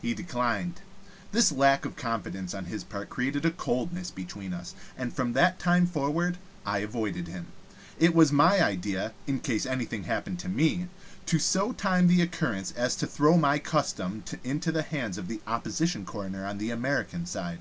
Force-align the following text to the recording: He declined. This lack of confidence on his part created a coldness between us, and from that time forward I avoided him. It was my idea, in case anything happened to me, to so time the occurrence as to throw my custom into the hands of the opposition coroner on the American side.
He 0.00 0.14
declined. 0.14 0.82
This 1.32 1.50
lack 1.50 1.84
of 1.84 1.96
confidence 1.96 2.54
on 2.54 2.66
his 2.66 2.84
part 2.84 3.10
created 3.10 3.44
a 3.44 3.50
coldness 3.50 4.12
between 4.12 4.52
us, 4.54 4.72
and 4.96 5.12
from 5.12 5.32
that 5.32 5.58
time 5.58 5.84
forward 5.84 6.38
I 6.64 6.78
avoided 6.78 7.26
him. 7.26 7.48
It 7.98 8.14
was 8.14 8.30
my 8.30 8.62
idea, 8.62 9.14
in 9.26 9.40
case 9.40 9.66
anything 9.66 10.04
happened 10.04 10.38
to 10.38 10.48
me, 10.48 10.90
to 11.26 11.40
so 11.40 11.72
time 11.72 12.06
the 12.06 12.22
occurrence 12.22 12.70
as 12.76 12.94
to 12.94 13.06
throw 13.08 13.36
my 13.36 13.58
custom 13.58 14.22
into 14.44 14.70
the 14.70 14.82
hands 14.82 15.18
of 15.18 15.26
the 15.26 15.40
opposition 15.44 16.04
coroner 16.04 16.44
on 16.46 16.58
the 16.58 16.70
American 16.70 17.26
side. 17.26 17.58